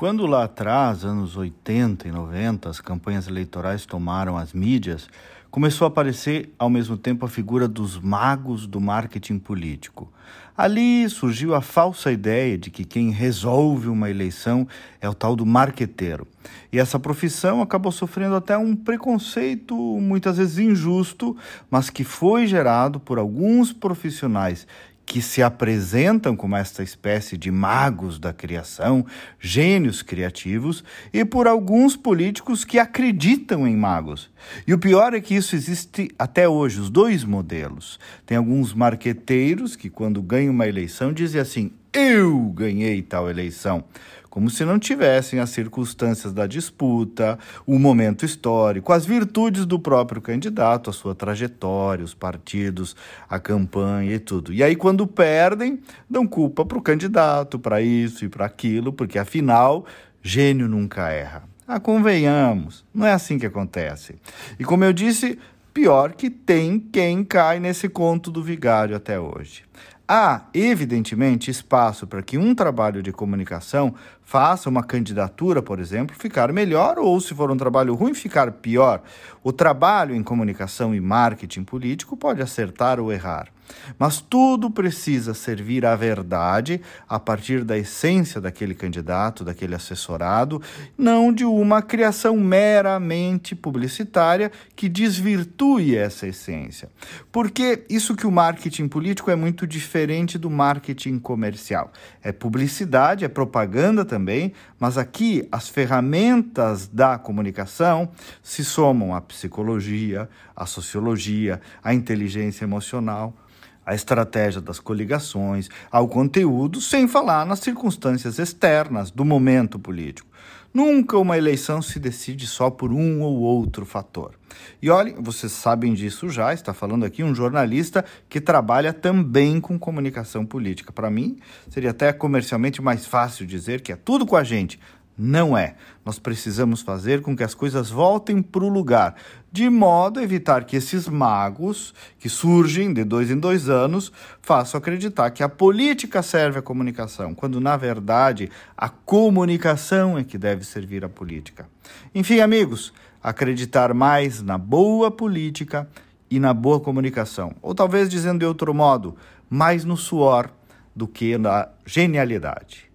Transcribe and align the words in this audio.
Quando 0.00 0.24
lá 0.24 0.44
atrás, 0.44 1.04
anos 1.04 1.36
80 1.36 2.08
e 2.08 2.10
90, 2.10 2.70
as 2.70 2.80
campanhas 2.80 3.28
eleitorais 3.28 3.84
tomaram 3.84 4.34
as 4.34 4.54
mídias, 4.54 5.10
começou 5.50 5.84
a 5.84 5.88
aparecer 5.88 6.54
ao 6.58 6.70
mesmo 6.70 6.96
tempo 6.96 7.26
a 7.26 7.28
figura 7.28 7.68
dos 7.68 7.98
magos 7.98 8.66
do 8.66 8.80
marketing 8.80 9.38
político. 9.38 10.10
Ali 10.56 11.06
surgiu 11.10 11.54
a 11.54 11.60
falsa 11.60 12.10
ideia 12.10 12.56
de 12.56 12.70
que 12.70 12.82
quem 12.82 13.10
resolve 13.10 13.88
uma 13.88 14.08
eleição 14.08 14.66
é 15.02 15.08
o 15.08 15.12
tal 15.12 15.36
do 15.36 15.44
marqueteiro. 15.44 16.26
E 16.72 16.78
essa 16.78 16.98
profissão 16.98 17.60
acabou 17.60 17.92
sofrendo 17.92 18.36
até 18.36 18.56
um 18.56 18.74
preconceito 18.74 19.74
muitas 19.74 20.38
vezes 20.38 20.58
injusto, 20.58 21.36
mas 21.70 21.90
que 21.90 22.04
foi 22.04 22.46
gerado 22.46 22.98
por 22.98 23.18
alguns 23.18 23.70
profissionais 23.70 24.66
que 25.10 25.20
se 25.20 25.42
apresentam 25.42 26.36
como 26.36 26.54
esta 26.54 26.84
espécie 26.84 27.36
de 27.36 27.50
magos 27.50 28.16
da 28.16 28.32
criação, 28.32 29.04
gênios 29.40 30.02
criativos, 30.02 30.84
e 31.12 31.24
por 31.24 31.48
alguns 31.48 31.96
políticos 31.96 32.64
que 32.64 32.78
acreditam 32.78 33.66
em 33.66 33.76
magos. 33.76 34.30
E 34.68 34.72
o 34.72 34.78
pior 34.78 35.12
é 35.12 35.20
que 35.20 35.34
isso 35.34 35.56
existe 35.56 36.12
até 36.16 36.48
hoje, 36.48 36.78
os 36.78 36.88
dois 36.88 37.24
modelos. 37.24 37.98
Tem 38.24 38.36
alguns 38.36 38.72
marqueteiros 38.72 39.74
que, 39.74 39.90
quando 39.90 40.22
ganham 40.22 40.54
uma 40.54 40.68
eleição, 40.68 41.12
dizem 41.12 41.40
assim: 41.40 41.72
eu 41.92 42.52
ganhei 42.54 43.02
tal 43.02 43.28
eleição 43.28 43.84
como 44.30 44.48
se 44.48 44.64
não 44.64 44.78
tivessem 44.78 45.40
as 45.40 45.50
circunstâncias 45.50 46.32
da 46.32 46.46
disputa, 46.46 47.36
o 47.66 47.78
momento 47.78 48.24
histórico, 48.24 48.92
as 48.92 49.04
virtudes 49.04 49.66
do 49.66 49.78
próprio 49.78 50.22
candidato, 50.22 50.88
a 50.88 50.92
sua 50.92 51.16
trajetória, 51.16 52.04
os 52.04 52.14
partidos, 52.14 52.94
a 53.28 53.40
campanha 53.40 54.14
e 54.14 54.20
tudo. 54.20 54.52
E 54.52 54.62
aí, 54.62 54.76
quando 54.76 55.04
perdem, 55.06 55.80
dão 56.08 56.26
culpa 56.26 56.64
para 56.64 56.78
o 56.78 56.82
candidato, 56.82 57.58
para 57.58 57.82
isso 57.82 58.24
e 58.24 58.28
para 58.28 58.46
aquilo, 58.46 58.92
porque 58.92 59.18
afinal, 59.18 59.84
gênio 60.22 60.68
nunca 60.68 61.10
erra. 61.10 61.42
Ah, 61.66 61.80
convenhamos, 61.80 62.84
não 62.94 63.06
é 63.06 63.12
assim 63.12 63.38
que 63.38 63.46
acontece. 63.46 64.14
E 64.58 64.64
como 64.64 64.84
eu 64.84 64.92
disse, 64.92 65.38
pior 65.74 66.12
que 66.12 66.30
tem 66.30 66.78
quem 66.78 67.24
cai 67.24 67.58
nesse 67.58 67.88
conto 67.88 68.30
do 68.30 68.42
vigário 68.42 68.96
até 68.96 69.18
hoje. 69.18 69.64
Há, 70.12 70.46
evidentemente, 70.52 71.52
espaço 71.52 72.04
para 72.04 72.20
que 72.20 72.36
um 72.36 72.52
trabalho 72.52 73.00
de 73.00 73.12
comunicação 73.12 73.94
faça 74.24 74.68
uma 74.68 74.82
candidatura, 74.82 75.62
por 75.62 75.78
exemplo, 75.78 76.16
ficar 76.18 76.52
melhor 76.52 76.98
ou, 76.98 77.20
se 77.20 77.32
for 77.32 77.48
um 77.48 77.56
trabalho 77.56 77.94
ruim, 77.94 78.12
ficar 78.12 78.50
pior. 78.50 79.02
O 79.40 79.52
trabalho 79.52 80.12
em 80.12 80.20
comunicação 80.20 80.92
e 80.92 81.00
marketing 81.00 81.62
político 81.62 82.16
pode 82.16 82.42
acertar 82.42 82.98
ou 82.98 83.12
errar. 83.12 83.52
Mas 83.98 84.20
tudo 84.20 84.70
precisa 84.70 85.34
servir 85.34 85.84
à 85.84 85.94
verdade 85.96 86.80
a 87.08 87.18
partir 87.18 87.64
da 87.64 87.76
essência 87.76 88.40
daquele 88.40 88.74
candidato, 88.74 89.44
daquele 89.44 89.74
assessorado, 89.74 90.62
não 90.96 91.32
de 91.32 91.44
uma 91.44 91.82
criação 91.82 92.36
meramente 92.36 93.54
publicitária 93.54 94.50
que 94.74 94.88
desvirtue 94.88 95.96
essa 95.96 96.26
essência. 96.26 96.88
Porque 97.30 97.84
isso 97.88 98.16
que 98.16 98.26
o 98.26 98.30
marketing 98.30 98.88
político 98.88 99.30
é 99.30 99.36
muito 99.36 99.66
diferente 99.66 100.38
do 100.38 100.50
marketing 100.50 101.18
comercial. 101.18 101.92
É 102.22 102.32
publicidade, 102.32 103.24
é 103.24 103.28
propaganda 103.28 104.04
também, 104.04 104.52
mas 104.78 104.96
aqui 104.96 105.46
as 105.50 105.68
ferramentas 105.68 106.88
da 106.88 107.18
comunicação 107.18 108.10
se 108.42 108.64
somam 108.64 109.14
à 109.14 109.20
psicologia, 109.20 110.28
à 110.54 110.66
sociologia, 110.66 111.60
à 111.82 111.94
inteligência 111.94 112.64
emocional 112.64 113.34
a 113.84 113.94
estratégia 113.94 114.60
das 114.60 114.78
coligações, 114.78 115.68
ao 115.90 116.08
conteúdo, 116.08 116.80
sem 116.80 117.08
falar 117.08 117.44
nas 117.44 117.60
circunstâncias 117.60 118.38
externas 118.38 119.10
do 119.10 119.24
momento 119.24 119.78
político. 119.78 120.30
Nunca 120.72 121.18
uma 121.18 121.36
eleição 121.36 121.82
se 121.82 121.98
decide 121.98 122.46
só 122.46 122.70
por 122.70 122.92
um 122.92 123.20
ou 123.22 123.40
outro 123.40 123.84
fator. 123.84 124.38
E 124.80 124.88
olhem, 124.88 125.16
vocês 125.18 125.50
sabem 125.50 125.94
disso 125.94 126.28
já, 126.28 126.54
está 126.54 126.72
falando 126.72 127.04
aqui 127.04 127.24
um 127.24 127.34
jornalista 127.34 128.04
que 128.28 128.40
trabalha 128.40 128.92
também 128.92 129.60
com 129.60 129.76
comunicação 129.76 130.46
política. 130.46 130.92
Para 130.92 131.10
mim, 131.10 131.38
seria 131.68 131.90
até 131.90 132.12
comercialmente 132.12 132.80
mais 132.80 133.04
fácil 133.04 133.44
dizer 133.44 133.80
que 133.80 133.90
é 133.90 133.96
tudo 133.96 134.24
com 134.24 134.36
a 134.36 134.44
gente, 134.44 134.78
não 135.22 135.54
é. 135.54 135.74
Nós 136.02 136.18
precisamos 136.18 136.80
fazer 136.80 137.20
com 137.20 137.36
que 137.36 137.44
as 137.44 137.52
coisas 137.52 137.90
voltem 137.90 138.40
para 138.40 138.64
o 138.64 138.70
lugar, 138.70 139.14
de 139.52 139.68
modo 139.68 140.18
a 140.18 140.22
evitar 140.22 140.64
que 140.64 140.76
esses 140.76 141.06
magos, 141.06 141.92
que 142.18 142.26
surgem 142.26 142.94
de 142.94 143.04
dois 143.04 143.30
em 143.30 143.36
dois 143.36 143.68
anos, 143.68 144.10
façam 144.40 144.78
acreditar 144.78 145.30
que 145.30 145.42
a 145.42 145.48
política 145.48 146.22
serve 146.22 146.60
à 146.60 146.62
comunicação, 146.62 147.34
quando 147.34 147.60
na 147.60 147.76
verdade 147.76 148.50
a 148.74 148.88
comunicação 148.88 150.16
é 150.16 150.24
que 150.24 150.38
deve 150.38 150.64
servir 150.64 151.04
à 151.04 151.08
política. 151.08 151.68
Enfim, 152.14 152.40
amigos, 152.40 152.90
acreditar 153.22 153.92
mais 153.92 154.40
na 154.40 154.56
boa 154.56 155.10
política 155.10 155.86
e 156.30 156.40
na 156.40 156.54
boa 156.54 156.80
comunicação. 156.80 157.54
Ou 157.60 157.74
talvez 157.74 158.08
dizendo 158.08 158.38
de 158.38 158.46
outro 158.46 158.72
modo, 158.72 159.14
mais 159.50 159.84
no 159.84 159.98
suor 159.98 160.50
do 160.96 161.06
que 161.06 161.36
na 161.36 161.68
genialidade. 161.84 162.89